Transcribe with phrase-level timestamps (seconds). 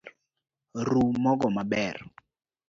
[0.87, 1.95] Ru mogo maber